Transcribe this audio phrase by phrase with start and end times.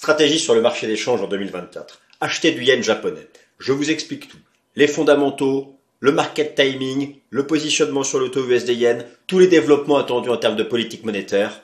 [0.00, 2.00] Stratégie sur le marché des changes en 2024.
[2.22, 3.28] Acheter du yen japonais.
[3.58, 4.38] Je vous explique tout.
[4.74, 9.98] Les fondamentaux, le market timing, le positionnement sur le taux USD yen, tous les développements
[9.98, 11.60] attendus en termes de politique monétaire.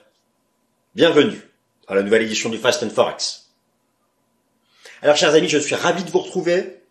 [0.95, 1.41] Bienvenue
[1.89, 3.53] à la nouvelle édition du Fast Forex.
[5.01, 6.83] Alors chers amis, je suis ravi de vous retrouver.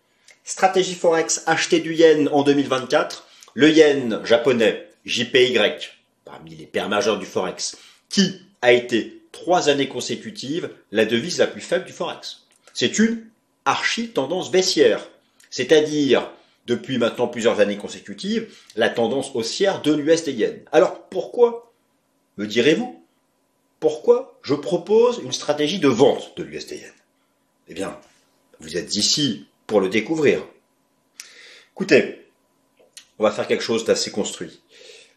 [0.43, 3.27] Stratégie Forex, acheter du yen en 2024.
[3.53, 5.59] Le yen japonais, JPY,
[6.25, 7.77] parmi les pères majeurs du Forex,
[8.09, 12.45] qui a été trois années consécutives la devise la plus faible du Forex.
[12.73, 13.27] C'est une
[13.65, 15.05] archi-tendance baissière.
[15.49, 16.31] C'est-à-dire
[16.65, 20.59] depuis maintenant plusieurs années consécutives, la tendance haussière de l'USD yen.
[20.71, 21.73] Alors pourquoi,
[22.37, 23.03] me direz-vous,
[23.79, 26.93] pourquoi je propose une stratégie de vente de l'USD yen
[27.67, 27.99] Eh bien,
[28.61, 30.43] vous êtes ici pour le découvrir.
[31.73, 32.25] Écoutez,
[33.19, 34.61] on va faire quelque chose d'assez construit.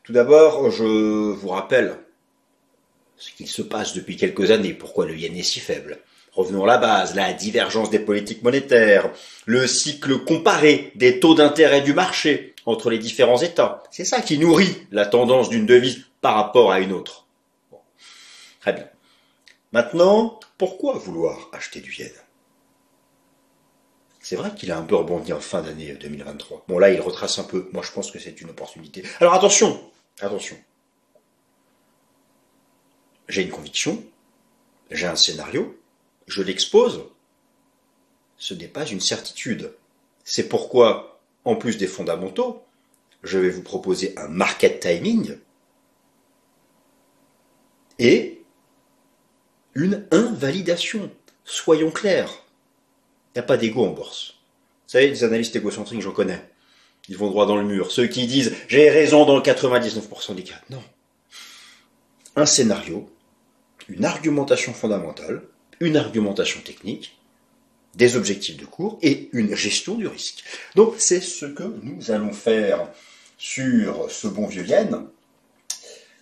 [0.02, 0.84] Tout d'abord, je
[1.32, 1.98] vous rappelle
[3.18, 5.98] ce qu'il se passe depuis quelques années, pourquoi le yen est si faible.
[6.32, 9.10] Revenons à la base, la divergence des politiques monétaires,
[9.45, 13.82] le cycle comparé des taux d'intérêt du marché entre les différents États.
[13.90, 17.26] C'est ça qui nourrit la tendance d'une devise par rapport à une autre.
[18.60, 18.88] Très bien.
[19.73, 22.10] Maintenant, pourquoi vouloir acheter du yen?
[24.21, 26.66] C'est vrai qu'il a un peu rebondi en fin d'année 2023.
[26.68, 27.68] Bon là, il retrace un peu.
[27.73, 29.02] Moi, je pense que c'est une opportunité.
[29.21, 29.80] Alors attention,
[30.21, 30.56] attention.
[33.29, 34.02] J'ai une conviction,
[34.90, 35.79] j'ai un scénario,
[36.26, 37.04] je l'expose,
[38.38, 39.73] ce n'est pas une certitude.
[40.24, 42.62] C'est pourquoi, en plus des fondamentaux,
[43.23, 45.38] je vais vous proposer un market timing
[47.99, 48.43] et
[49.74, 51.10] une invalidation.
[51.45, 52.45] Soyons clairs.
[53.34, 54.34] Il n'y a pas d'ego en bourse.
[54.87, 56.43] Vous savez, les analystes égocentriques, j'en connais.
[57.09, 57.90] Ils vont droit dans le mur.
[57.90, 60.60] Ceux qui disent j'ai raison dans 99% des cas.
[60.71, 60.82] Non.
[62.37, 63.10] Un scénario,
[63.88, 65.43] une argumentation fondamentale,
[65.81, 67.19] une argumentation technique,
[67.94, 70.44] des objectifs de cours et une gestion du risque.
[70.75, 72.89] Donc c'est ce que nous allons faire
[73.39, 75.06] sur ce bon vieux yen.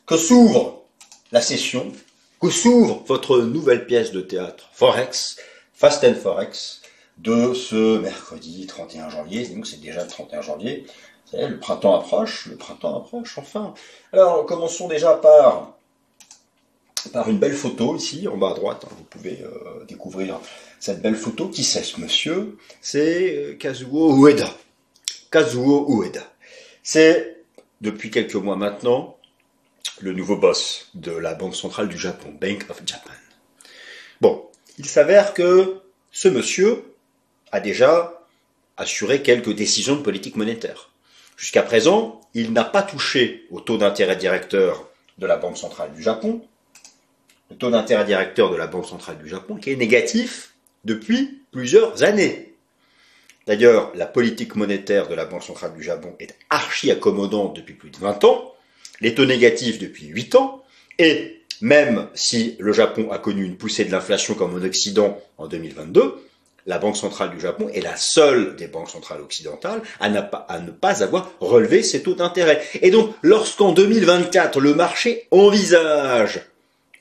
[0.06, 0.84] Que s'ouvre
[1.32, 1.92] la session,
[2.40, 5.36] que s'ouvre votre nouvelle pièce de théâtre Forex,
[5.74, 6.82] Fast and Forex,
[7.18, 9.46] de ce mercredi 31 janvier.
[9.48, 10.86] Donc c'est déjà le 31 janvier.
[11.32, 13.74] le printemps approche, le printemps approche, enfin.
[14.12, 15.75] Alors commençons déjà par
[17.12, 18.84] par une belle photo ici, en bas à droite.
[18.84, 20.40] Hein, vous pouvez euh, découvrir
[20.80, 21.48] cette belle photo.
[21.48, 24.48] Qui c'est ce monsieur C'est euh, Kazuo Ueda.
[25.30, 26.22] Kazuo Ueda.
[26.82, 27.38] C'est,
[27.80, 29.16] depuis quelques mois maintenant,
[30.00, 33.12] le nouveau boss de la Banque centrale du Japon, Bank of Japan.
[34.20, 34.46] Bon,
[34.78, 35.80] il s'avère que
[36.12, 36.84] ce monsieur
[37.52, 38.22] a déjà
[38.76, 40.90] assuré quelques décisions de politique monétaire.
[41.36, 44.88] Jusqu'à présent, il n'a pas touché au taux d'intérêt directeur
[45.18, 46.42] de la Banque centrale du Japon,
[47.50, 52.02] le taux d'intérêt directeur de la Banque centrale du Japon, qui est négatif depuis plusieurs
[52.02, 52.54] années.
[53.46, 57.90] D'ailleurs, la politique monétaire de la Banque centrale du Japon est archi accommodante depuis plus
[57.90, 58.54] de 20 ans,
[59.00, 60.64] les taux négatifs depuis 8 ans,
[60.98, 65.46] et même si le Japon a connu une poussée de l'inflation comme en Occident en
[65.46, 66.16] 2022,
[66.66, 70.70] la Banque centrale du Japon est la seule des banques centrales occidentales à, à ne
[70.72, 72.60] pas avoir relevé ses taux d'intérêt.
[72.82, 76.40] Et donc, lorsqu'en 2024, le marché envisage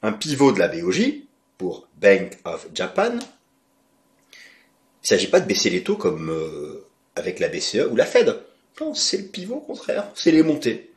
[0.05, 1.13] un pivot de la BOJ
[1.57, 3.13] pour Bank of Japan.
[3.13, 6.85] Il ne s'agit pas de baisser les taux comme euh,
[7.16, 8.39] avec la BCE ou la Fed.
[8.79, 10.91] Non, c'est le pivot au contraire, c'est les montées.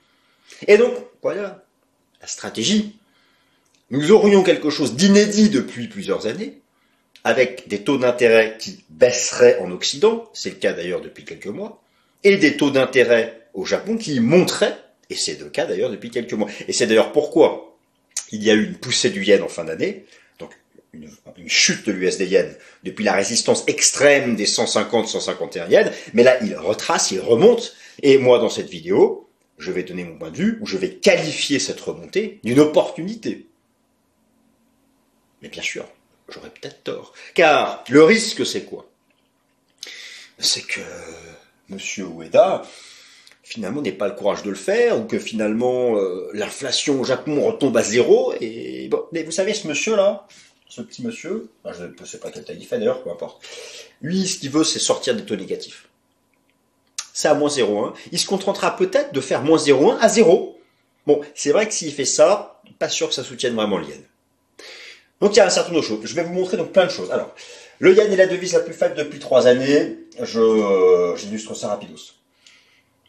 [0.66, 1.64] Et donc, voilà,
[2.20, 2.98] la stratégie.
[3.90, 6.60] Nous aurions quelque chose d'inédit depuis plusieurs années,
[7.24, 11.82] avec des taux d'intérêt qui baisseraient en Occident, c'est le cas d'ailleurs depuis quelques mois,
[12.24, 14.76] et des taux d'intérêt au Japon qui monteraient,
[15.08, 16.48] et c'est le cas d'ailleurs depuis quelques mois.
[16.66, 17.67] Et c'est d'ailleurs pourquoi
[18.30, 20.04] il y a eu une poussée du yen en fin d'année,
[20.38, 20.56] donc
[20.92, 21.10] une,
[21.46, 27.10] chute de l'USD yen depuis la résistance extrême des 150-151 yens, mais là il retrace,
[27.10, 29.28] il remonte, et moi dans cette vidéo,
[29.58, 33.46] je vais donner mon point de vue, où je vais qualifier cette remontée d'une opportunité.
[35.42, 35.88] Mais bien sûr,
[36.28, 37.12] j'aurais peut-être tort.
[37.34, 38.88] Car le risque, c'est quoi?
[40.38, 40.80] C'est que
[41.68, 42.62] Monsieur Ueda,
[43.48, 47.40] finalement n'ait pas le courage de le faire, ou que finalement euh, l'inflation au Japon
[47.40, 48.34] retombe à zéro.
[48.42, 50.26] Et bon, mais vous savez, ce monsieur-là,
[50.68, 53.42] ce petit monsieur, je ne sais pas quelle taille il fait d'ailleurs, peu importe.
[54.02, 55.88] Lui, ce qu'il veut, c'est sortir des taux négatifs.
[57.14, 57.94] C'est à moins 0,1.
[58.12, 60.58] Il se contentera peut-être de faire moins 0,1 à 0.
[61.06, 64.02] Bon, c'est vrai que s'il fait ça, pas sûr que ça soutienne vraiment le yen.
[65.22, 66.00] Donc il y a un certain nombre de choses.
[66.04, 67.10] Je vais vous montrer donc plein de choses.
[67.10, 67.34] Alors,
[67.78, 69.96] le yen est la devise la plus faible depuis trois années.
[70.20, 72.17] Euh, j'illustre ça rapidos.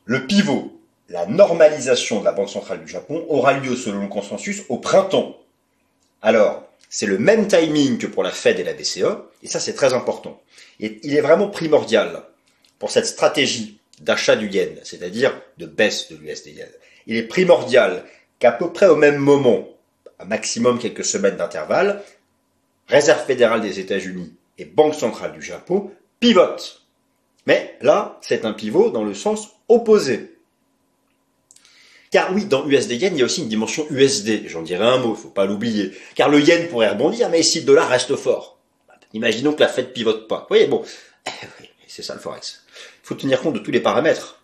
[0.09, 0.75] Le pivot,
[1.09, 5.37] la normalisation de la Banque centrale du Japon, aura lieu selon le consensus au printemps.
[6.23, 9.05] Alors, c'est le même timing que pour la Fed et la BCE,
[9.43, 10.41] et ça c'est très important.
[10.79, 12.23] Il est vraiment primordial
[12.79, 16.69] pour cette stratégie d'achat du yen, c'est-à-dire de baisse de l'USD yen.
[17.05, 18.03] Il est primordial
[18.39, 19.67] qu'à peu près au même moment,
[20.17, 22.01] à maximum quelques semaines d'intervalle,
[22.87, 26.81] Réserve fédérale des États-Unis et Banque centrale du Japon pivotent.
[27.49, 30.37] Mais là, c'est un pivot dans le sens opposé.
[32.11, 34.47] Car oui, dans USD yen, il y a aussi une dimension USD.
[34.47, 35.91] J'en dirai un mot, il faut pas l'oublier.
[36.13, 38.59] Car le yen pourrait rebondir, mais si le dollar reste fort.
[39.13, 40.41] Imaginons que la Fed pivote pas.
[40.41, 40.83] Vous voyez, bon,
[41.87, 42.61] c'est ça le forex.
[43.03, 44.38] Il faut tenir compte de tous les paramètres.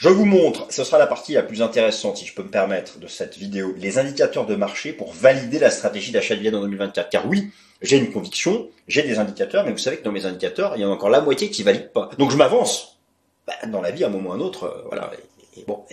[0.00, 2.98] Je vous montre, ce sera la partie la plus intéressante, si je peux me permettre,
[2.98, 6.62] de cette vidéo, les indicateurs de marché pour valider la stratégie d'achat de yen en
[6.62, 7.10] 2024.
[7.10, 7.52] Car oui,
[7.82, 10.86] j'ai une conviction, j'ai des indicateurs, mais vous savez que dans mes indicateurs, il y
[10.86, 12.08] en a encore la moitié qui valident pas.
[12.16, 12.98] Donc je m'avance.
[13.46, 15.10] Bah, dans la vie, à un moment ou à un autre, euh, voilà.
[15.58, 15.84] Et, bon,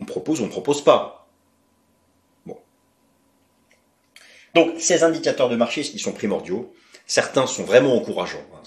[0.00, 1.28] on propose, on propose pas.
[2.46, 2.58] Bon.
[4.56, 6.74] Donc ces indicateurs de marché, ils sont primordiaux.
[7.06, 8.44] Certains sont vraiment encourageants.
[8.56, 8.62] Hein.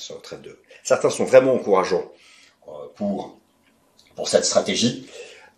[0.84, 2.14] Certains sont vraiment encourageants
[2.70, 3.41] euh, pour
[4.16, 5.08] pour cette stratégie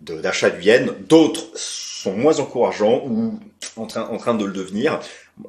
[0.01, 0.93] d'achat du yen.
[1.07, 3.39] D'autres sont moins encourageants ou
[3.77, 4.99] en train, de le devenir.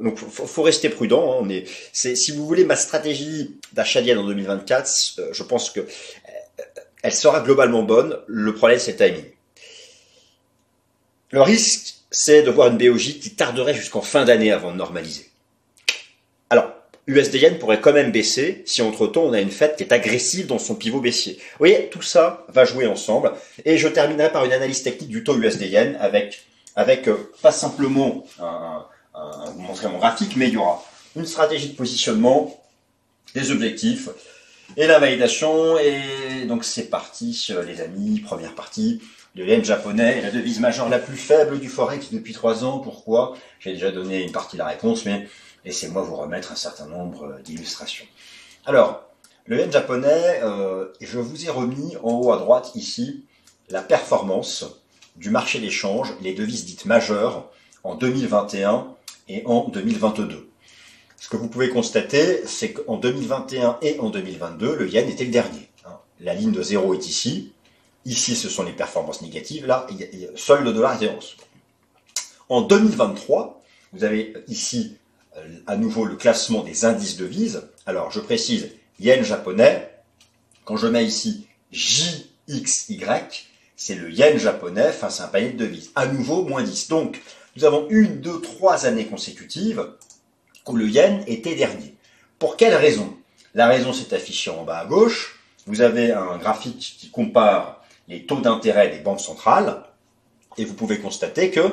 [0.01, 1.45] Donc, faut, faut rester prudent.
[1.45, 1.63] Hein.
[1.93, 5.85] Si vous voulez ma stratégie d'achat yen en 2024, euh, je pense que euh,
[7.03, 8.19] elle sera globalement bonne.
[8.27, 9.25] Le problème, c'est le timing.
[11.33, 15.29] Le risque, c'est de voir une BOJ qui tarderait jusqu'en fin d'année avant de normaliser.
[17.07, 19.93] Alors, USD Yen pourrait quand même baisser si entre-temps on a une fête qui est
[19.93, 21.35] agressive dans son pivot baissier.
[21.35, 23.33] Vous voyez, tout ça va jouer ensemble.
[23.65, 26.45] Et je terminerai par une analyse technique du taux USD Yen avec,
[26.77, 28.85] avec euh, pas simplement un,
[29.15, 30.85] un, vous montrer mon graphique, mais il y aura
[31.17, 32.61] une stratégie de positionnement,
[33.35, 34.09] des objectifs
[34.77, 35.79] et la validation.
[35.79, 39.01] Et donc c'est parti, les amis, première partie.
[39.37, 42.79] Le yen japonais la devise majeure la plus faible du forex depuis trois ans.
[42.79, 43.37] Pourquoi?
[43.59, 45.27] J'ai déjà donné une partie de la réponse, mais
[45.65, 48.07] laissez-moi vous remettre un certain nombre d'illustrations.
[48.67, 49.05] Alors,
[49.47, 53.25] le yen japonais, euh, je vous ai remis en haut à droite ici
[53.69, 54.65] la performance
[55.17, 57.51] du marché d'échange, les devises dites majeures
[57.83, 58.89] en 2021
[59.29, 60.49] et en 2022.
[61.19, 65.31] Ce que vous pouvez constater, c'est qu'en 2021 et en 2022, le yen était le
[65.31, 65.69] dernier.
[65.87, 65.99] Hein.
[66.21, 67.53] La ligne de zéro est ici.
[68.05, 69.67] Ici, ce sont les performances négatives.
[69.67, 69.87] Là,
[70.37, 71.19] seul le dollar est en
[72.57, 73.63] En 2023,
[73.95, 75.04] vous avez ici euh,
[75.67, 77.63] à nouveau le classement des indices de devises.
[77.87, 78.71] Alors, je précise,
[79.01, 79.91] yen japonais,
[80.65, 83.03] quand je mets ici JXY,
[83.77, 85.91] c'est le yen japonais face à un panier de devises.
[85.95, 86.89] À nouveau, moins 10.
[86.89, 87.21] Donc,
[87.57, 89.87] nous avons une, deux, trois années consécutives
[90.67, 91.95] où le yen était dernier.
[92.39, 93.15] Pour quelle raison?
[93.55, 95.41] La raison s'est affichée en bas à gauche.
[95.67, 99.85] Vous avez un graphique qui compare les taux d'intérêt des banques centrales
[100.59, 101.73] et vous pouvez constater que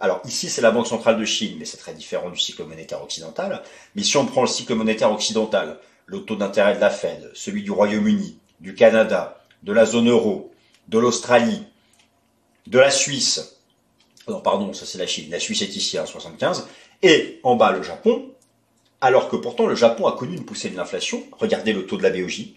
[0.00, 3.02] alors ici, c'est la Banque centrale de Chine, mais c'est très différent du cycle monétaire
[3.02, 3.62] occidental.
[3.94, 7.62] Mais si on prend le cycle monétaire occidental, le taux d'intérêt de la Fed, celui
[7.62, 10.52] du Royaume-Uni, du Canada, de la zone euro,
[10.86, 11.66] de l'Australie,
[12.66, 13.56] de la Suisse,
[14.28, 16.68] non pardon, ça c'est la Chine, la Suisse est ici à 75,
[17.02, 18.30] et en bas le Japon,
[19.00, 22.02] alors que pourtant le Japon a connu une poussée de l'inflation, regardez le taux de
[22.02, 22.54] la BOJ,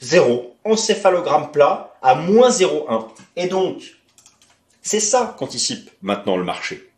[0.00, 3.08] zéro, encéphalogramme plat à moins 0,1.
[3.36, 3.82] Et donc,
[4.82, 6.90] c'est ça qu'anticipe maintenant le marché.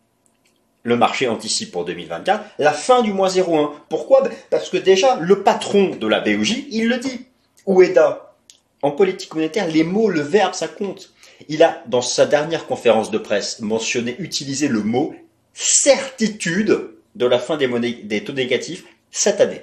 [0.84, 3.71] Le marché anticipe pour 2024 la fin du moins 0,1.
[3.88, 4.23] Pourquoi?
[4.23, 7.26] Ben, Parce que déjà, le patron de la BOJ, il le dit.
[7.66, 8.35] Ueda,
[8.83, 11.12] en politique monétaire, les mots, le verbe, ça compte.
[11.49, 15.14] Il a, dans sa dernière conférence de presse, mentionné, utilisé le mot
[15.54, 19.62] certitude de la fin des, des taux négatifs cette année.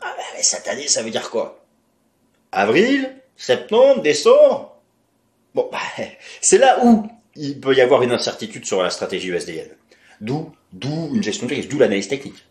[0.00, 1.64] Ah ben, mais cette année, ça veut dire quoi?
[2.52, 4.76] Avril Septembre Décembre?
[5.54, 6.06] Bon, ben,
[6.40, 7.06] c'est là où
[7.38, 9.68] il peut y avoir une incertitude sur la stratégie USDN.
[10.20, 12.44] D'où, d'où une gestion de risque, d'où l'analyse technique.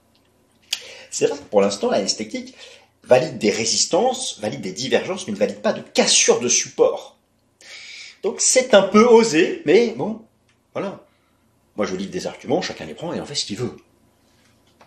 [1.12, 2.56] C'est vrai que pour l'instant, l'analyse technique
[3.04, 7.18] valide des résistances, valide des divergences, mais ne valide pas de cassure de support.
[8.24, 10.22] Donc c'est un peu osé, mais bon,
[10.74, 11.04] voilà.
[11.76, 13.76] Moi je lis des arguments, chacun les prend et en fait ce qu'il veut.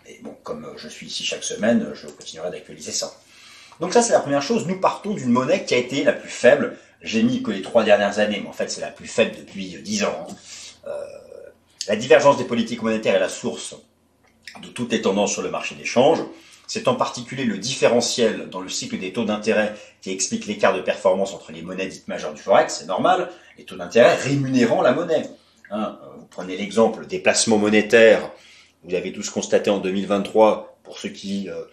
[0.07, 3.15] Et bon, comme je suis ici chaque semaine, je continuerai d'actualiser ça.
[3.79, 6.29] Donc ça c'est la première chose, nous partons d'une monnaie qui a été la plus
[6.29, 9.35] faible j'ai mis que les trois dernières années, mais en fait c'est la plus faible
[9.37, 10.27] depuis dix ans.
[10.87, 10.91] Euh,
[11.87, 13.75] la divergence des politiques monétaires est la source
[14.61, 16.19] de toutes les tendances sur le marché d'échange.
[16.67, 20.81] C'est en particulier le différentiel dans le cycle des taux d'intérêt qui explique l'écart de
[20.81, 24.93] performance entre les monnaies dites majeures du Forex, c'est normal, les taux d'intérêt rémunérant la
[24.93, 25.23] monnaie.
[25.69, 28.31] Hein, vous prenez l'exemple des placements monétaires,
[28.83, 31.63] vous avez tous constaté en 2023, pour ceux qui euh,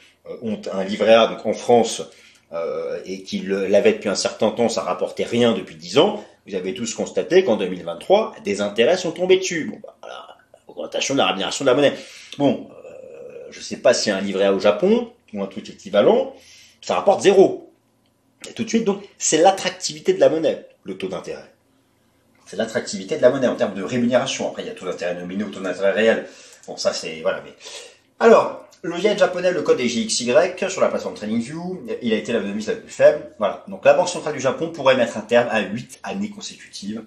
[0.43, 2.03] ont un livret A, donc en France,
[2.53, 6.55] euh, et qu'il l'avait depuis un certain temps, ça rapportait rien depuis dix ans, vous
[6.55, 9.71] avez tous constaté qu'en 2023, des intérêts sont tombés dessus.
[9.71, 10.27] Bon, bah, voilà,
[10.67, 11.93] augmentation de la rémunération de la monnaie.
[12.39, 15.69] Bon, euh, je ne sais pas a un livret A au Japon ou un truc
[15.69, 16.35] équivalent,
[16.81, 17.71] ça rapporte zéro.
[18.49, 21.53] Et tout de suite, donc, c'est l'attractivité de la monnaie, le taux d'intérêt.
[22.47, 24.49] C'est l'attractivité de la monnaie en termes de rémunération.
[24.49, 26.27] Après, il y a taux d'intérêt nominaux, taux d'intérêt réel.
[26.67, 27.53] Bon, ça, c'est, voilà, mais.
[28.21, 30.33] Alors, le yen japonais, le code est JXY
[30.69, 31.85] sur la plateforme TradingView.
[32.03, 33.31] Il a été la la plus faible.
[33.39, 33.65] Voilà.
[33.69, 37.03] Donc, la Banque centrale du Japon pourrait mettre un terme à 8 années consécutives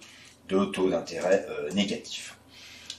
[0.49, 2.37] de taux d'intérêt euh, négatif.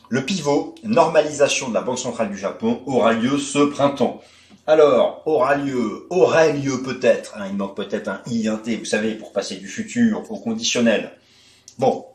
[0.08, 4.22] Le pivot, normalisation de la Banque centrale du Japon, aura lieu ce printemps.
[4.66, 8.84] Alors, aura lieu, aurait lieu peut-être, hein, il manque peut-être un i, un t, vous
[8.84, 11.12] savez, pour passer du futur au conditionnel.
[11.78, 12.06] Bon.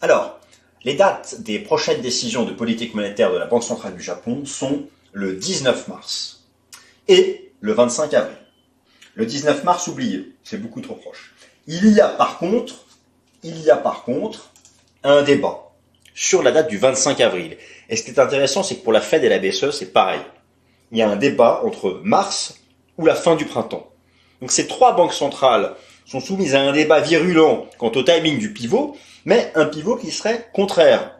[0.00, 0.40] Alors,
[0.84, 4.86] les dates des prochaines décisions de politique monétaire de la Banque centrale du Japon sont
[5.18, 6.44] le 19 mars
[7.08, 8.36] et le 25 avril.
[9.14, 11.34] Le 19 mars, oublié, c'est beaucoup trop proche.
[11.66, 12.86] Il y a par contre,
[13.42, 14.52] il y a par contre
[15.02, 15.72] un débat
[16.14, 17.56] sur la date du 25 avril.
[17.88, 20.20] Et ce qui est intéressant, c'est que pour la Fed et la BCE, c'est pareil.
[20.92, 22.60] Il y a un débat entre mars
[22.96, 23.90] ou la fin du printemps.
[24.40, 25.74] Donc ces trois banques centrales
[26.06, 30.12] sont soumises à un débat virulent quant au timing du pivot, mais un pivot qui
[30.12, 31.18] serait contraire.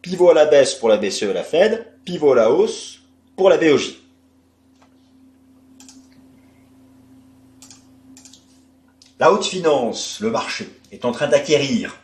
[0.00, 2.99] Pivot à la baisse pour la BCE et la Fed, pivot à la hausse
[3.40, 3.94] pour la BOJ.
[9.18, 11.96] La haute finance, le marché, est en train d'acquérir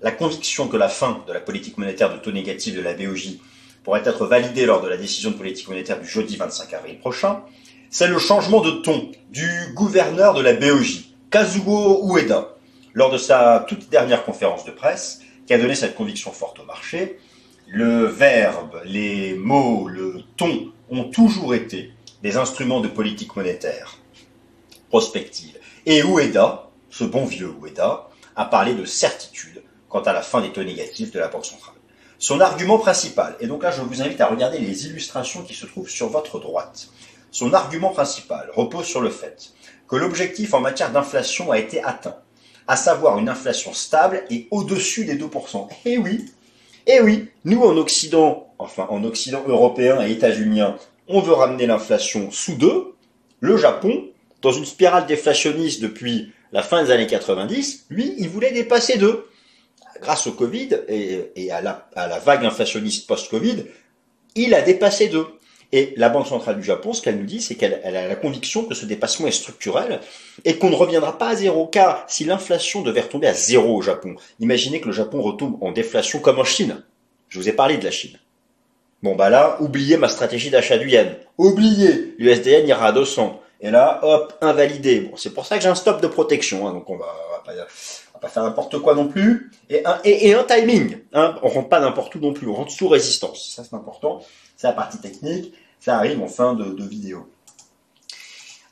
[0.00, 3.40] la conviction que la fin de la politique monétaire de taux négatif de la BOJ
[3.82, 7.42] pourrait être validée lors de la décision de politique monétaire du jeudi 25 avril prochain,
[7.90, 12.56] c'est le changement de ton du gouverneur de la BOJ, Kazuo Ueda,
[12.94, 16.64] lors de sa toute dernière conférence de presse, qui a donné cette conviction forte au
[16.64, 17.18] marché.
[17.66, 21.92] Le verbe, les mots, le ton ont toujours été
[22.22, 23.96] des instruments de politique monétaire
[24.90, 25.58] prospective.
[25.86, 30.52] Et Ueda, ce bon vieux Ueda, a parlé de certitude quant à la fin des
[30.52, 31.74] taux négatifs de la Banque centrale.
[32.18, 35.66] Son argument principal, et donc là je vous invite à regarder les illustrations qui se
[35.66, 36.88] trouvent sur votre droite,
[37.30, 39.52] son argument principal repose sur le fait
[39.88, 42.16] que l'objectif en matière d'inflation a été atteint,
[42.68, 45.68] à savoir une inflation stable et au-dessus des 2%.
[45.86, 46.26] Eh oui,
[46.86, 50.76] eh oui, nous en Occident, enfin en Occident européen et états-unien,
[51.08, 52.94] on veut ramener l'inflation sous 2.
[53.40, 54.04] Le Japon,
[54.42, 59.26] dans une spirale déflationniste depuis la fin des années 90, lui, il voulait dépasser 2
[60.00, 63.64] grâce au Covid et, à, la, vague inflationniste post-Covid,
[64.34, 65.26] il a dépassé 2.
[65.76, 68.64] Et la Banque centrale du Japon, ce qu'elle nous dit, c'est qu'elle a la conviction
[68.64, 69.98] que ce dépassement est structurel
[70.44, 71.66] et qu'on ne reviendra pas à zéro.
[71.66, 75.72] Car si l'inflation devait retomber à zéro au Japon, imaginez que le Japon retombe en
[75.72, 76.84] déflation comme en Chine.
[77.28, 78.16] Je vous ai parlé de la Chine.
[79.02, 81.16] Bon bah là, oubliez ma stratégie d'achat du yen.
[81.38, 83.40] Oubliez, l'USDN ira à 200.
[83.60, 85.00] Et là, hop, invalidé.
[85.00, 86.68] Bon, c'est pour ça que j'ai un stop de protection.
[86.68, 87.06] Hein, donc on va,
[87.46, 90.98] va pas faire n'importe quoi non plus, et un, et, un timing.
[91.12, 91.36] Hein.
[91.42, 93.52] On rentre pas n'importe où non plus, on rentre sous résistance.
[93.54, 94.20] Ça c'est important,
[94.56, 95.52] c'est la partie technique,
[95.84, 97.28] ça arrive en fin de, vidéo.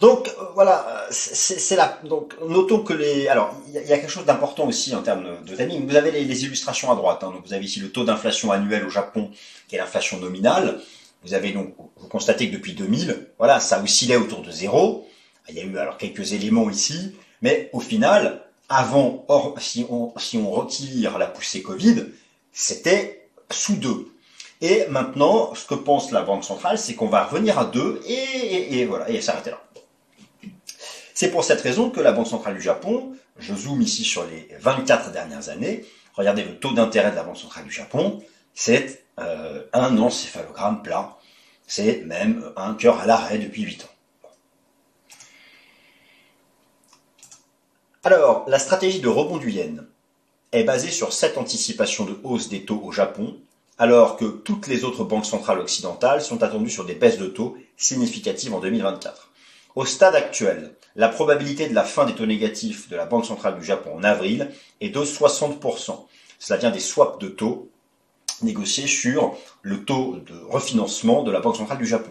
[0.01, 2.01] Donc euh, voilà, c'est là.
[2.05, 3.29] Donc notons que les.
[3.29, 5.87] Alors il y, a quelque chose d'important aussi en termes de, timing.
[5.87, 7.23] Vous avez les, illustrations à droite.
[7.23, 7.31] Hein.
[7.33, 9.31] Donc vous avez ici le taux d'inflation annuel au Japon,
[9.69, 10.81] qui est l'inflation nominale.
[11.23, 15.07] Vous avez donc vous constatez que depuis 2000, voilà, ça oscillait autour de zéro.
[15.51, 20.15] Il y a eu alors quelques éléments ici, mais au final, avant, or, si on,
[20.17, 22.07] si on retire la poussée Covid,
[22.53, 24.12] c'était sous 2.
[24.63, 28.79] Et maintenant, ce que pense la Banque centrale, c'est qu'on va revenir à 2 et,
[28.79, 29.61] et, voilà, et s'arrêter là.
[31.15, 34.49] C'est pour cette raison que la Banque centrale du Japon, je zoome ici sur les
[34.61, 38.23] 24 dernières années, regardez le taux d'intérêt de la Banque centrale du Japon,
[38.55, 41.19] c'est euh, un encéphalogramme plat,
[41.67, 43.89] c'est même un cœur à l'arrêt depuis 8 ans.
[48.05, 49.87] Alors, la stratégie de rebond du yen
[50.53, 53.37] est basée sur cette anticipation de hausse des taux au Japon,
[53.79, 57.57] alors que toutes les autres banques centrales occidentales sont attendues sur des baisses de taux
[57.77, 59.31] significatives en 2024.
[59.75, 63.59] Au stade actuel, la probabilité de la fin des taux négatifs de la Banque centrale
[63.59, 64.51] du Japon en avril
[64.81, 66.07] est de 60%.
[66.39, 67.71] Cela vient des swaps de taux
[68.43, 72.11] négociés sur le taux de refinancement de la Banque centrale du Japon.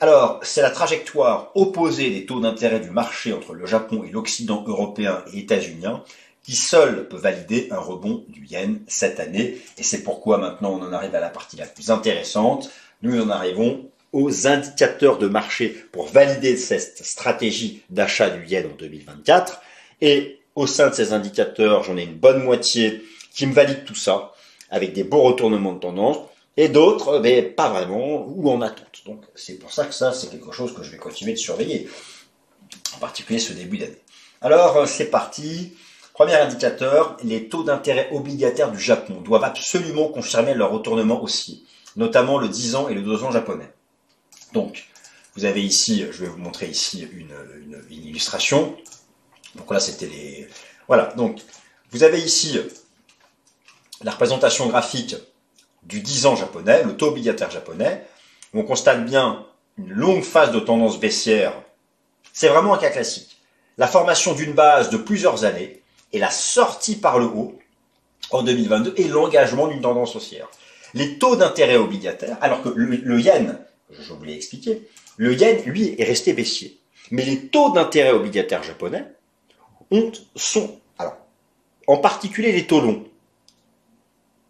[0.00, 4.64] Alors, c'est la trajectoire opposée des taux d'intérêt du marché entre le Japon et l'Occident
[4.66, 6.02] européen et états-unien
[6.44, 9.58] qui seul peut valider un rebond du yen cette année.
[9.78, 12.70] Et c'est pourquoi maintenant on en arrive à la partie la plus intéressante.
[13.02, 18.76] Nous en arrivons aux indicateurs de marché pour valider cette stratégie d'achat du yen en
[18.76, 19.60] 2024.
[20.00, 23.94] Et au sein de ces indicateurs, j'en ai une bonne moitié qui me valide tout
[23.94, 24.32] ça,
[24.70, 26.18] avec des beaux retournements de tendance
[26.56, 29.02] et d'autres, mais pas vraiment, ou en attente.
[29.06, 31.88] Donc c'est pour ça que ça, c'est quelque chose que je vais continuer de surveiller,
[32.94, 33.96] en particulier ce début d'année.
[34.42, 35.72] Alors c'est parti,
[36.14, 41.62] Premier indicateur, les taux d'intérêt obligataires du Japon doivent absolument confirmer leur retournement haussier,
[41.96, 43.72] notamment le 10 ans et le 2 ans japonais.
[44.52, 44.88] Donc,
[45.34, 47.34] vous avez ici, je vais vous montrer ici une,
[47.90, 48.76] une illustration.
[49.54, 50.48] Donc là, c'était les...
[50.86, 51.40] Voilà, donc
[51.90, 52.58] vous avez ici
[54.02, 55.16] la représentation graphique
[55.82, 58.06] du 10 ans japonais, le taux obligataire japonais.
[58.52, 59.46] On constate bien
[59.78, 61.54] une longue phase de tendance baissière.
[62.34, 63.38] C'est vraiment un cas classique.
[63.78, 65.81] La formation d'une base de plusieurs années
[66.12, 67.58] et la sortie par le haut
[68.30, 70.48] en 2022 et l'engagement d'une tendance haussière.
[70.94, 73.58] Les taux d'intérêt obligataires, alors que le, yen,
[73.90, 76.78] je vous l'ai expliqué, le yen, lui, est resté baissier.
[77.10, 79.04] Mais les taux d'intérêt obligataires japonais
[79.90, 81.16] ont, sont, alors,
[81.86, 83.04] en particulier les taux longs,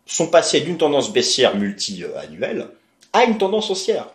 [0.06, 2.68] sont passés d'une tendance baissière multi-annuelle
[3.12, 4.10] à une tendance haussière.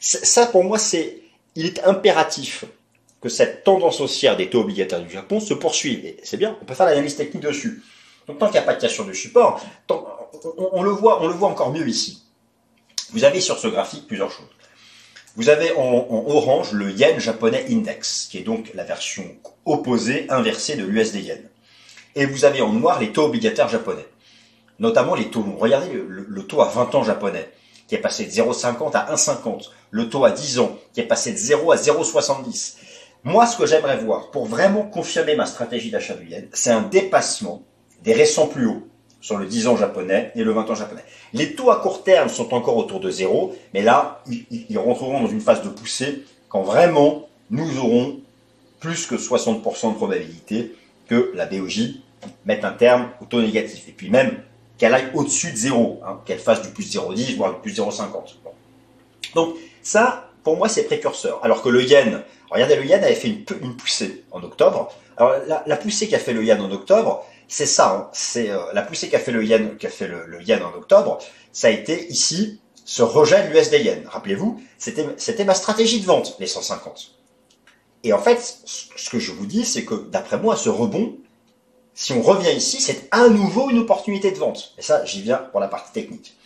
[0.00, 1.22] Ça, pour moi, c'est,
[1.54, 2.64] il est impératif
[3.20, 6.04] que cette tendance haussière des taux obligataires du Japon se poursuive.
[6.06, 7.82] Et c'est bien, on peut faire l'analyse technique dessus.
[8.26, 9.60] Donc tant qu'il n'y a pas de cassure de support,
[10.56, 12.22] on, le voit, on le voit encore mieux ici.
[13.12, 14.46] Vous avez sur ce graphique plusieurs choses.
[15.36, 19.24] Vous avez en, orange le yen japonais index, qui est donc la version
[19.64, 21.42] opposée, inversée de l'USD yen.
[22.16, 24.06] Et vous avez en noir les taux obligataires japonais,
[24.78, 25.56] notamment les taux longs.
[25.56, 27.48] Regardez le, le taux à 20 ans japonais,
[27.86, 29.70] qui est passé de 0,50 à 1,50.
[29.90, 32.76] Le taux à 10 ans, qui est passé de 0 à 0,70.
[33.24, 36.82] Moi, ce que j'aimerais voir, pour vraiment confirmer ma stratégie d'achat du yen, c'est un
[36.82, 37.62] dépassement
[38.02, 38.86] des récents plus hauts
[39.20, 41.04] sur le 10 ans japonais et le 20 ans japonais.
[41.34, 45.28] Les taux à court terme sont encore autour de zéro, mais là, ils, rentreront dans
[45.28, 48.20] une phase de poussée quand vraiment nous aurons
[48.80, 50.74] plus que 60% de probabilité
[51.06, 52.00] que la BOJ
[52.46, 53.86] mette un terme au taux négatif.
[53.88, 54.42] Et puis même
[54.78, 58.36] qu'elle aille au-dessus de zéro, hein, qu'elle fasse du plus 0,10, voire du plus 0,50.
[59.34, 61.40] Donc ça, pour moi, c'est précurseur.
[61.42, 63.44] Alors que le yen, regardez, le yen avait fait une,
[63.76, 64.92] poussée en octobre.
[65.16, 67.92] Alors la, la poussée qu'a fait le yen en octobre, c'est ça.
[67.92, 71.18] Hein, c'est euh, la poussée qu'a fait le yen, qu'a fait le, yen en octobre.
[71.52, 74.06] Ça a été ici ce rejet de l'USD yen.
[74.06, 77.16] Rappelez-vous, c'était c'était ma stratégie de vente, les 150.
[78.04, 81.18] Et en fait, ce que je vous dis, c'est que d'après moi, ce rebond,
[81.92, 84.74] si on revient ici, c'est à nouveau une opportunité de vente.
[84.78, 86.36] Et ça, j'y viens pour la partie technique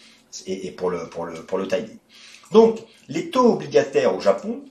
[0.47, 1.99] et, et pour le pour le pour le timing.
[2.53, 2.79] Donc,
[3.09, 4.63] les taux obligataires au Japon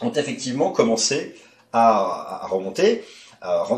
[0.00, 1.34] ont effectivement commencé
[1.72, 3.04] à, remonter,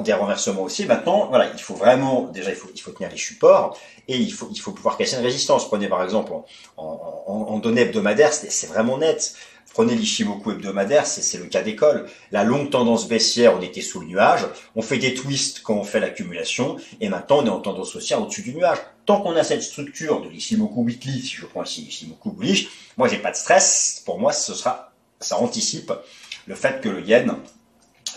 [0.05, 0.87] des renversements aussi.
[0.87, 4.59] Maintenant, voilà, il faut vraiment, déjà, il faut, tenir les supports et il faut, il
[4.59, 5.67] faut pouvoir casser une résistance.
[5.67, 6.33] Prenez par exemple
[6.77, 9.35] en, en, données hebdomadaires, c'est vraiment net.
[9.73, 12.07] Prenez l'Ishimoku hebdomadaire, c'est le cas d'école.
[12.33, 14.47] La longue tendance baissière, on était sous le nuage.
[14.75, 16.77] On fait des twists quand on fait l'accumulation.
[17.01, 18.79] Et maintenant, on est en tendance haussière au-dessus du nuage.
[19.07, 23.07] Tant qu'on a cette structure de l'Ishimoku weekly, si je prends ici l'Ishimoku bullish, moi,
[23.07, 24.03] j'ai pas de stress.
[24.05, 25.93] Pour moi, ce sera, ça anticipe
[26.47, 27.37] le fait que le yen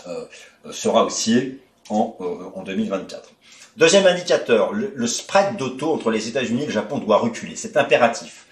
[0.08, 0.24] euh,
[0.72, 3.30] sera haussier en, euh, en 2024.
[3.76, 7.54] Deuxième indicateur, le, le spread d'auto entre les États-Unis et le Japon doit reculer.
[7.54, 8.46] C'est impératif.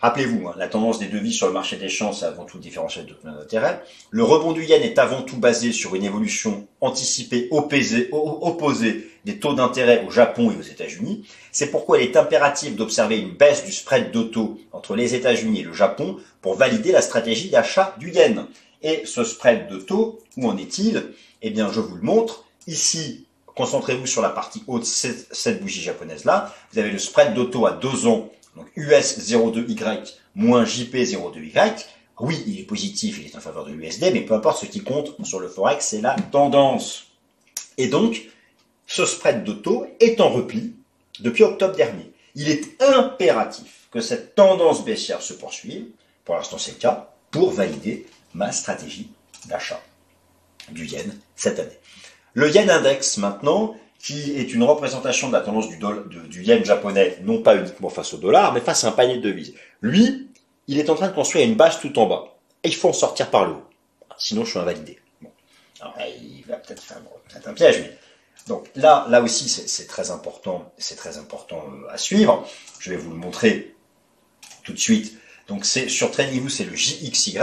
[0.00, 3.06] Rappelez-vous, hein, la tendance des devis sur le marché des champs, c'est avant tout différentiel
[3.22, 3.82] d'intérêt.
[4.10, 9.38] Le rebond du yen est avant tout basé sur une évolution anticipée opposée, opposée des
[9.38, 11.24] taux d'intérêt au Japon et aux États-Unis.
[11.52, 15.64] C'est pourquoi il est impératif d'observer une baisse du spread d'auto entre les États-Unis et
[15.64, 18.46] le Japon pour valider la stratégie d'achat du yen.
[18.82, 21.12] Et ce spread de taux, où en est-il?
[21.42, 22.44] Eh bien, je vous le montre.
[22.66, 26.54] Ici, concentrez-vous sur la partie haute de cette bougie japonaise-là.
[26.72, 31.86] Vous avez le spread d'auto à 2 ans donc US02Y moins JP02Y,
[32.20, 34.82] oui, il est positif, il est en faveur de l'USD, mais peu importe, ce qui
[34.82, 37.06] compte sur le Forex, c'est la tendance.
[37.76, 38.28] Et donc,
[38.94, 40.72] ce spread de taux est en repli
[41.18, 42.12] depuis octobre dernier.
[42.36, 45.86] Il est impératif que cette tendance baissière se poursuive,
[46.24, 49.10] pour l'instant c'est le cas, pour valider ma stratégie
[49.46, 49.80] d'achat
[50.70, 51.78] du yen cette année.
[52.34, 55.78] Le yen index maintenant, qui est une représentation de la tendance du,
[56.28, 59.28] du yen japonais, non pas uniquement face au dollar, mais face à un panier de
[59.28, 59.54] devises.
[59.82, 60.28] Lui,
[60.68, 62.36] il est en train de construire une base tout en bas.
[62.62, 63.64] Et il faut en sortir par le haut.
[64.18, 65.00] Sinon, je suis invalidé.
[65.20, 65.30] Bon.
[66.22, 66.98] Il va peut-être faire
[67.44, 67.98] un piège, mais
[68.46, 72.46] donc là, là aussi, c'est très important, c'est très important euh, à suivre.
[72.78, 73.74] Je vais vous le montrer
[74.64, 75.18] tout de suite.
[75.48, 77.38] Donc c'est sur TradingView, c'est le JXY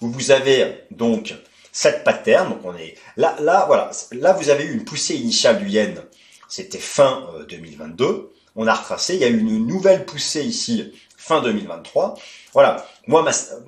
[0.00, 1.34] où vous avez donc
[1.72, 2.50] cette pattern.
[2.50, 3.90] Donc on est là, là, voilà.
[4.12, 6.02] Là, vous avez eu une poussée initiale du yen.
[6.48, 8.04] C'était fin 2022.
[8.04, 9.14] Euh, on a retracé.
[9.14, 12.14] Il y a eu une nouvelle poussée ici fin 2023.
[12.52, 12.86] Voilà.
[13.06, 13.24] Moi,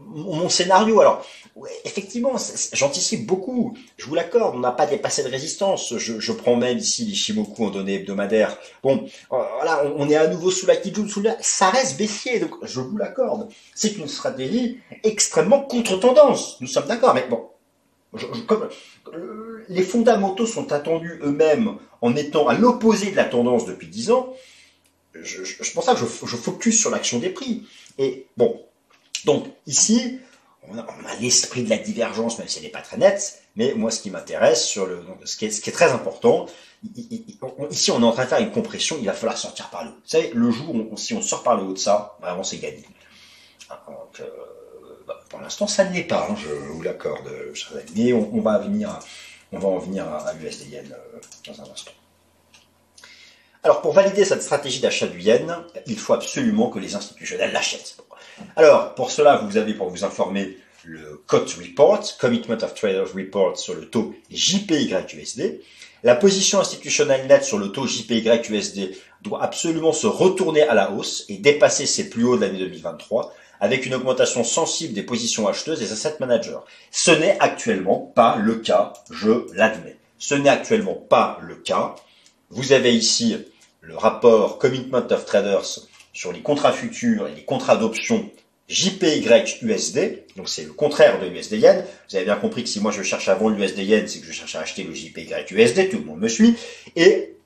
[0.06, 1.00] mon scénario.
[1.00, 1.24] Alors,
[1.84, 2.36] effectivement,
[2.72, 3.76] j'anticipe beaucoup.
[3.96, 4.56] Je vous l'accorde.
[4.56, 5.96] On n'a pas dépassé de résistance.
[5.96, 8.56] Je, prends même ici les Shimoku en données hebdomadaires.
[8.82, 12.40] Bon, euh, voilà, on, est à nouveau sous la Kijun, sous la, ça reste baissier.
[12.40, 13.48] Donc, je vous l'accorde.
[13.74, 16.60] C'est une stratégie extrêmement contre-tendance.
[16.60, 17.14] Nous sommes d'accord.
[17.14, 17.48] Mais bon,
[18.46, 18.68] comme,
[19.12, 24.10] euh, les fondamentaux sont attendus eux-mêmes en étant à l'opposé de la tendance depuis 10
[24.12, 24.32] ans,
[25.14, 27.66] je, je, pour ça que je, je focus sur l'action des prix.
[27.98, 28.60] Et bon,
[29.24, 30.18] donc ici,
[30.68, 30.86] on a,
[31.20, 34.10] l'esprit de la divergence, même si elle n'est pas très nette, mais moi ce qui
[34.10, 36.46] m'intéresse, sur le, ce, qui est, très important,
[37.70, 39.90] ici on est en train de faire une compression, il va falloir sortir par le
[39.90, 39.94] haut.
[39.94, 42.58] Vous savez, le jour où si on sort par le haut de ça, vraiment c'est
[42.58, 42.84] gagné.
[43.86, 44.24] Donc, euh,
[45.06, 47.30] bah, pour l'instant ça ne l'est pas, hein, je vous l'accorde,
[47.94, 51.92] mais on, va en venir à, l'USD Yen euh, dans un instant.
[53.66, 55.56] Alors pour valider cette stratégie d'achat du yen,
[55.88, 57.96] il faut absolument que les institutionnels l'achètent.
[58.54, 63.58] Alors, pour cela, vous avez, pour vous informer, le COT Report, Commitment of Traders Report
[63.58, 65.60] sur le taux JPY-USD.
[66.04, 71.24] La position institutionnelle nette sur le taux JPY-USD doit absolument se retourner à la hausse
[71.28, 75.80] et dépasser ses plus hauts de l'année 2023 avec une augmentation sensible des positions acheteuses
[75.80, 76.60] des asset managers.
[76.92, 79.96] Ce n'est actuellement pas le cas, je l'admets.
[80.18, 81.96] Ce n'est actuellement pas le cas.
[82.50, 83.36] Vous avez ici
[83.86, 85.80] le rapport Commitment of Traders
[86.12, 88.28] sur les contrats futurs et les contrats d'options
[88.68, 91.84] JPY-USD, donc c'est le contraire de l'USD Yen.
[92.10, 94.26] Vous avez bien compris que si moi je cherche à vendre l'USD Yen, c'est que
[94.26, 96.56] je cherche à acheter le JPY-USD, tout le monde me suit.
[96.96, 97.36] Et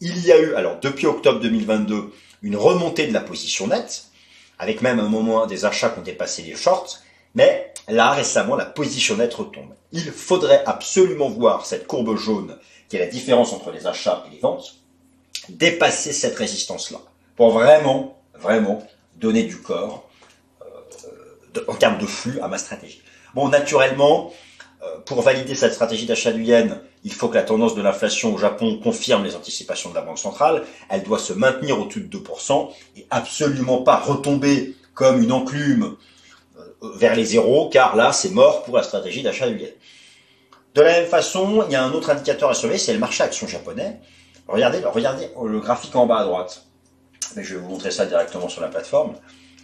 [0.00, 2.10] il y a eu, alors depuis octobre 2022,
[2.42, 4.04] une remontée de la position nette,
[4.58, 7.00] avec même un moment des achats qui ont dépassé les shorts,
[7.34, 9.74] mais là récemment la position nette retombe.
[9.92, 12.56] Il faudrait absolument voir cette courbe jaune,
[12.88, 14.79] qui est la différence entre les achats et les ventes,
[15.48, 16.98] dépasser cette résistance-là,
[17.36, 18.82] pour vraiment vraiment
[19.16, 20.08] donner du corps
[20.62, 23.02] euh, en termes de flux à ma stratégie.
[23.34, 24.32] Bon, naturellement,
[24.82, 28.34] euh, pour valider cette stratégie d'achat du yen, il faut que la tendance de l'inflation
[28.34, 30.64] au Japon confirme les anticipations de la Banque centrale.
[30.88, 35.96] Elle doit se maintenir au-dessus de 2% et absolument pas retomber comme une enclume
[36.58, 36.62] euh,
[36.96, 39.70] vers les zéros, car là, c'est mort pour la stratégie d'achat du yen.
[40.74, 43.24] De la même façon, il y a un autre indicateur à surveiller, c'est le marché
[43.24, 44.00] action japonais.
[44.50, 46.66] Regardez, regardez le graphique en bas à droite
[47.36, 49.14] mais je vais vous montrer ça directement sur la plateforme.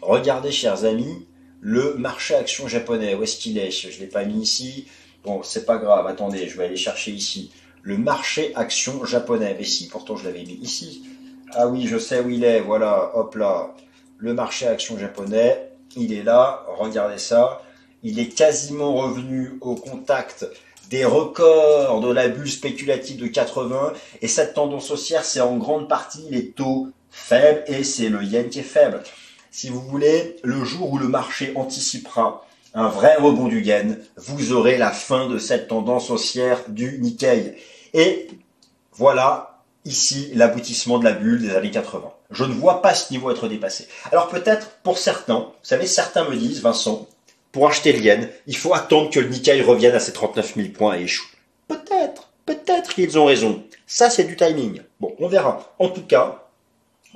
[0.02, 1.26] Regardez, chers amis,
[1.60, 3.14] le marché action japonais.
[3.14, 4.86] Où est-ce qu'il est, Je ne l'ai pas mis ici.
[5.24, 6.06] Bon, c'est pas grave.
[6.06, 7.50] Attendez, je vais aller chercher ici.
[7.82, 9.54] Le marché action japonais.
[9.58, 11.04] Mais si, pourtant je l'avais mis ici.
[11.52, 12.60] Ah oui, je sais où il est.
[12.60, 13.74] Voilà, hop là.
[14.18, 16.64] Le marché action japonais, il est là.
[16.78, 17.62] Regardez ça.
[18.02, 20.46] Il est quasiment revenu au contact
[20.90, 25.88] des records de la bulle spéculative de 80 et cette tendance haussière c'est en grande
[25.88, 29.02] partie les taux faible et c'est le yen qui est faible.
[29.50, 34.52] Si vous voulez, le jour où le marché anticipera un vrai rebond du yen, vous
[34.52, 37.56] aurez la fin de cette tendance haussière du Nikkei.
[37.94, 38.28] Et
[38.92, 42.12] voilà ici l'aboutissement de la bulle des années 80.
[42.30, 43.88] Je ne vois pas ce niveau être dépassé.
[44.12, 47.06] Alors peut-être pour certains, vous savez, certains me disent, Vincent,
[47.56, 50.68] pour acheter le yen, il faut attendre que le Nikkei revienne à ses 39 000
[50.74, 51.24] points et échoue.
[51.68, 53.64] Peut-être, peut-être qu'ils ont raison.
[53.86, 54.82] Ça, c'est du timing.
[55.00, 55.74] Bon, on verra.
[55.78, 56.44] En tout cas,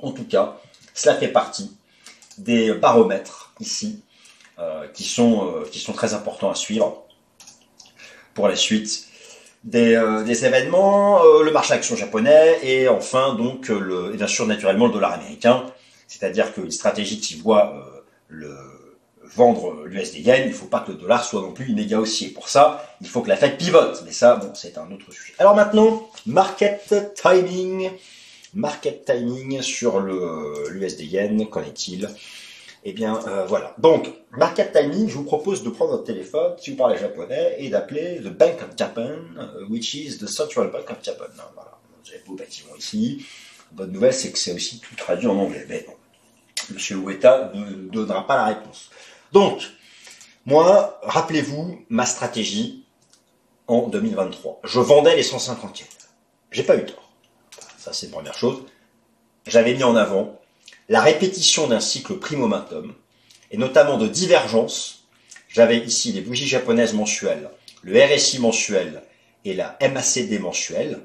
[0.01, 0.57] en tout cas,
[0.95, 1.77] cela fait partie
[2.39, 4.01] des baromètres ici
[4.57, 7.03] euh, qui, sont, euh, qui sont très importants à suivre
[8.33, 9.09] pour la suite
[9.63, 14.87] des, euh, événements, le marché action japonais et enfin donc le, et bien sûr naturellement
[14.87, 15.67] le dollar américain,
[16.07, 18.70] c'est-à-dire qu'une stratégie qui voit le
[19.35, 22.29] vendre l'USD yen, il ne faut pas que le dollar soit non plus méga haussier.
[22.29, 25.33] Pour ça, il faut que la Fed pivote, mais ça, bon, c'est un autre sujet.
[25.39, 27.91] Alors maintenant, market timing.
[28.53, 32.09] Market timing sur l'USD yen, qu'en est-il?
[32.83, 33.75] Eh bien, euh, voilà.
[33.77, 37.69] Donc, market timing, je vous propose de prendre votre téléphone, si vous parlez japonais, et
[37.69, 41.25] d'appeler the Bank of Japan, euh, which is the Central Bank of Japan.
[41.53, 41.77] Voilà.
[42.03, 43.25] Vous avez beau bâtiment ici.
[43.71, 45.65] bonne nouvelle, c'est que c'est aussi tout traduit en anglais.
[45.69, 45.93] Mais non.
[46.73, 48.89] Monsieur Ueta ne donnera pas la réponse.
[49.31, 49.61] Donc,
[50.45, 52.85] moi, rappelez-vous ma stratégie
[53.67, 54.61] en 2023.
[54.63, 55.89] Je vendais les 150 yens.
[56.51, 57.11] J'ai pas eu tort.
[57.77, 58.63] Ça, c'est une première chose.
[59.47, 60.39] J'avais mis en avant
[60.89, 62.93] la répétition d'un cycle primo-momentum,
[63.51, 65.07] et notamment de divergence.
[65.47, 67.49] J'avais ici les bougies japonaises mensuelles,
[67.81, 69.03] le RSI mensuel
[69.45, 71.01] et la MACD mensuelle,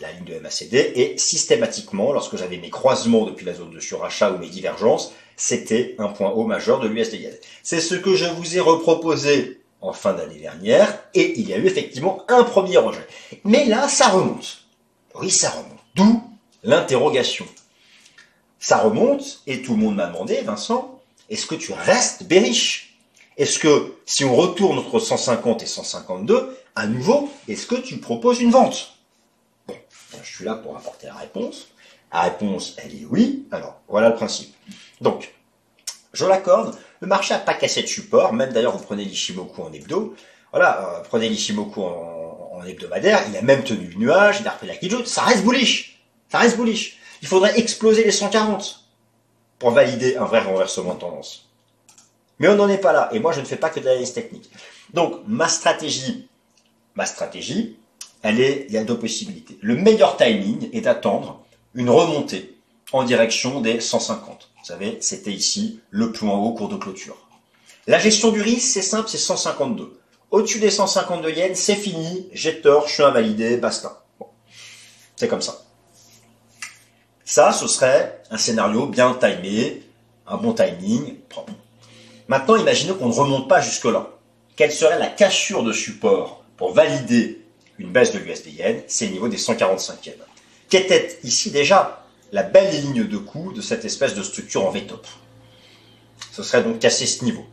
[0.00, 4.32] la ligne de MACD, et systématiquement, lorsque j'avais mes croisements depuis la zone de surachat
[4.32, 7.34] ou mes divergences, c'était un point haut majeur de l'USD yen.
[7.62, 11.58] C'est ce que je vous ai reproposé en fin d'année dernière, et il y a
[11.58, 13.06] eu effectivement un premier rejet.
[13.44, 14.64] Mais là, ça remonte.
[15.14, 15.78] Oui, ça remonte.
[15.94, 16.22] D'où
[16.62, 17.46] l'interrogation.
[18.58, 22.96] Ça remonte et tout le monde m'a demandé, Vincent, est-ce que tu restes bériche
[23.36, 28.40] Est-ce que si on retourne entre 150 et 152, à nouveau, est-ce que tu proposes
[28.40, 28.96] une vente?
[29.68, 29.74] Bon,
[30.22, 31.68] je suis là pour apporter la réponse.
[32.14, 33.48] La réponse, elle est oui.
[33.50, 34.54] Alors, voilà le principe.
[35.00, 35.34] Donc,
[36.12, 39.72] je l'accorde, le marché n'a pas cassé de support, même d'ailleurs vous prenez l'Ishimoku en
[39.72, 40.14] hebdo.
[40.52, 44.68] Voilà, euh, prenez l'Ishimoku en, hebdomadaire, il a même tenu le nuage, il a repris
[44.68, 46.00] la ça reste bullish.
[46.30, 46.98] Ça reste bullish.
[47.20, 48.88] Il faudrait exploser les 140
[49.58, 51.50] pour valider un vrai renversement de tendance.
[52.38, 53.10] Mais on n'en est pas là.
[53.12, 54.50] Et moi, je ne fais pas que de l'analyse technique.
[54.94, 56.28] Donc, ma stratégie,
[56.94, 57.76] ma stratégie,
[58.22, 59.58] elle est, il y a deux possibilités.
[59.60, 61.43] Le meilleur timing est d'attendre
[61.74, 62.56] une remontée
[62.92, 64.50] en direction des 150.
[64.58, 67.16] Vous savez, c'était ici le plus haut cours de clôture.
[67.86, 70.00] La gestion du risque, c'est simple, c'est 152.
[70.30, 74.04] Au-dessus des 152 yens, c'est fini, j'ai tort, je suis invalidé, basta.
[74.18, 74.26] Bon.
[75.16, 75.64] C'est comme ça.
[77.24, 79.82] Ça, ce serait un scénario bien timé,
[80.26, 81.52] un bon timing, propre.
[82.28, 84.08] Maintenant, imaginez qu'on ne remonte pas jusque-là.
[84.56, 87.44] Quelle serait la cassure de support pour valider
[87.78, 88.82] une baisse de l'USD yen?
[88.86, 90.16] C'est le niveau des 145 yens.
[90.74, 95.06] Qu'était ici déjà la belle ligne de coup de cette espèce de structure en V-top
[96.32, 97.44] Ce serait donc casser ce niveau.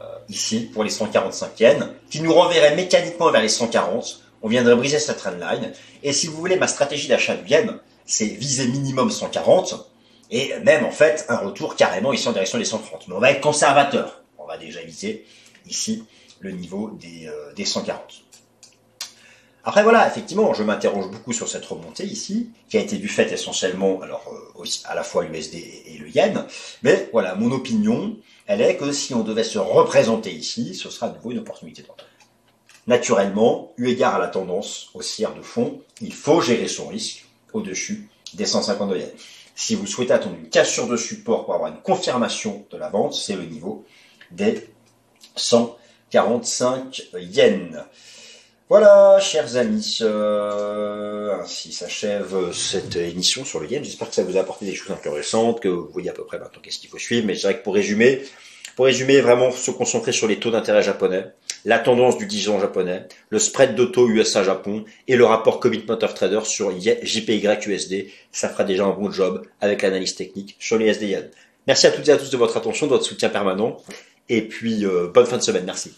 [0.00, 4.22] Euh, ici, pour les 145 yens, qui nous renverrait mécaniquement vers les 140.
[4.40, 5.74] On viendrait briser cette trendline.
[6.02, 9.86] Et si vous voulez, ma stratégie d'achat de yen, c'est viser minimum 140
[10.30, 13.08] et même en fait un retour carrément ici en direction des 130.
[13.08, 14.22] Mais on va être conservateur.
[14.38, 15.26] On va déjà viser
[15.66, 16.02] ici
[16.40, 18.22] le niveau des, euh, des 140.
[19.68, 23.30] Après voilà, effectivement, je m'interroge beaucoup sur cette remontée ici, qui a été du fait
[23.30, 26.46] essentiellement, alors euh, à la fois l'USD et le yen,
[26.82, 31.10] mais voilà, mon opinion, elle est que si on devait se représenter ici, ce sera
[31.10, 32.06] de nouveau une opportunité d'entrée.
[32.86, 38.08] Naturellement, eu égard à la tendance haussière de fond, il faut gérer son risque au-dessus
[38.32, 39.10] des 150 yens.
[39.54, 43.12] Si vous souhaitez attendre une cassure de support pour avoir une confirmation de la vente,
[43.12, 43.84] c'est le niveau
[44.30, 44.66] des
[45.36, 47.76] 145 yens.
[48.68, 53.82] Voilà, chers amis, euh, ainsi s'achève cette émission sur le yen.
[53.82, 56.38] J'espère que ça vous a apporté des choses intéressantes, que vous voyez à peu près
[56.38, 57.26] maintenant qu'est-ce qu'il faut suivre.
[57.26, 58.20] Mais c'est vrai que pour résumer,
[58.76, 61.24] pour résumer, vraiment se concentrer sur les taux d'intérêt japonais,
[61.64, 65.98] la tendance du 10 ans japonais, le spread de taux USA-Japon et le rapport Commitment
[66.02, 68.08] of Trader sur JPY-USD.
[68.32, 71.30] Ça fera déjà un bon job avec l'analyse technique sur les SDN.
[71.66, 73.78] Merci à toutes et à tous de votre attention, de votre soutien permanent.
[74.28, 75.64] Et puis, euh, bonne fin de semaine.
[75.64, 75.94] Merci.